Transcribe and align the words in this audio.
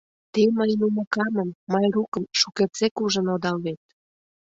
—Те 0.33 0.41
мыйын 0.57 0.81
уныкамым, 0.87 1.49
Майрукым, 1.71 2.23
шукертсек 2.39 2.93
ужын 3.03 3.27
одал 3.35 3.57
вет... 3.65 3.79